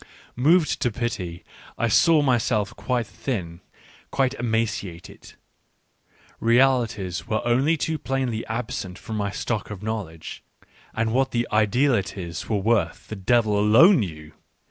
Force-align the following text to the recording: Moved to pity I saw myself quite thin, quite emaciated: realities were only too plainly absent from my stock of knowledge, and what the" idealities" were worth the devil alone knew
Moved 0.35 0.81
to 0.81 0.91
pity 0.91 1.43
I 1.77 1.87
saw 1.87 2.23
myself 2.23 2.75
quite 2.75 3.05
thin, 3.05 3.61
quite 4.09 4.33
emaciated: 4.33 5.33
realities 6.39 7.27
were 7.27 7.45
only 7.47 7.77
too 7.77 7.99
plainly 7.99 8.43
absent 8.47 8.97
from 8.97 9.15
my 9.17 9.29
stock 9.29 9.69
of 9.69 9.83
knowledge, 9.83 10.43
and 10.95 11.13
what 11.13 11.29
the" 11.29 11.47
idealities" 11.53 12.49
were 12.49 12.57
worth 12.57 13.09
the 13.09 13.15
devil 13.15 13.59
alone 13.59 13.97
knew 13.99 14.31